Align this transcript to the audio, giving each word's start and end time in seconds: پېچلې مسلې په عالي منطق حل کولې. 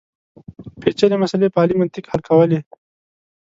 پېچلې 0.81 1.17
مسلې 1.23 1.47
په 1.53 1.57
عالي 1.61 1.75
منطق 1.79 2.05
حل 2.11 2.21
کولې. 2.29 2.59